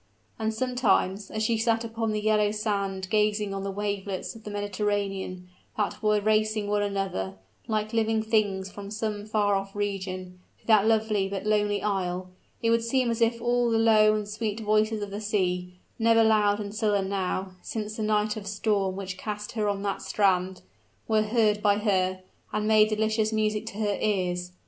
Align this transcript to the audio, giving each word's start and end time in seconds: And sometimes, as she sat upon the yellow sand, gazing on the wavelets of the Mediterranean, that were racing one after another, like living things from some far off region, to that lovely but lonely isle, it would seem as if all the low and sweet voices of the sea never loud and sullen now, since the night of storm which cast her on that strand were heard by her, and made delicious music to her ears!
And 0.39 0.51
sometimes, 0.51 1.29
as 1.29 1.43
she 1.43 1.59
sat 1.59 1.83
upon 1.83 2.11
the 2.11 2.19
yellow 2.21 2.49
sand, 2.49 3.07
gazing 3.11 3.53
on 3.53 3.63
the 3.63 3.69
wavelets 3.69 4.33
of 4.33 4.43
the 4.43 4.49
Mediterranean, 4.49 5.47
that 5.77 6.01
were 6.01 6.19
racing 6.19 6.67
one 6.67 6.81
after 6.81 6.89
another, 6.91 7.33
like 7.67 7.93
living 7.93 8.23
things 8.23 8.71
from 8.71 8.89
some 8.89 9.27
far 9.27 9.53
off 9.53 9.75
region, 9.75 10.39
to 10.59 10.65
that 10.65 10.87
lovely 10.87 11.29
but 11.29 11.45
lonely 11.45 11.83
isle, 11.83 12.31
it 12.63 12.71
would 12.71 12.81
seem 12.81 13.11
as 13.11 13.21
if 13.21 13.39
all 13.39 13.69
the 13.69 13.77
low 13.77 14.15
and 14.15 14.27
sweet 14.27 14.59
voices 14.61 15.03
of 15.03 15.11
the 15.11 15.21
sea 15.21 15.75
never 15.99 16.23
loud 16.23 16.59
and 16.59 16.73
sullen 16.73 17.07
now, 17.07 17.51
since 17.61 17.95
the 17.95 18.01
night 18.01 18.35
of 18.35 18.47
storm 18.47 18.95
which 18.95 19.19
cast 19.19 19.51
her 19.51 19.69
on 19.69 19.83
that 19.83 20.01
strand 20.01 20.63
were 21.07 21.21
heard 21.21 21.61
by 21.61 21.77
her, 21.77 22.23
and 22.51 22.67
made 22.67 22.89
delicious 22.89 23.31
music 23.31 23.67
to 23.67 23.77
her 23.77 23.99
ears! 24.01 24.51